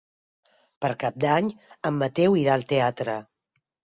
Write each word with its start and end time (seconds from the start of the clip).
Per 0.85 0.89
Cap 1.03 1.19
d'Any 1.25 1.51
en 1.89 2.01
Mateu 2.05 2.39
irà 2.45 2.55
al 2.57 2.65
teatre. 2.73 3.19